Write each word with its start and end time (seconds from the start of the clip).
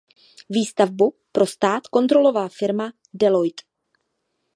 Výstavbu 0.49 1.13
pro 1.31 1.45
stát 1.45 1.87
kontrolovala 1.87 2.49
firma 2.49 2.93
Deloitte. 3.13 3.63